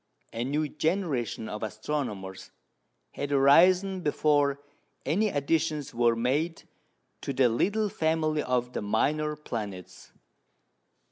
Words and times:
A 0.33 0.43
new 0.43 0.67
generation 0.67 1.47
of 1.47 1.61
astronomers 1.61 2.49
had 3.11 3.31
arisen 3.31 4.01
before 4.01 4.59
any 5.05 5.27
additions 5.29 5.93
were 5.93 6.15
made 6.15 6.63
to 7.21 7.31
the 7.33 7.47
little 7.47 7.87
family 7.87 8.41
of 8.41 8.73
the 8.73 8.81
minor 8.81 9.35
planets. 9.35 10.11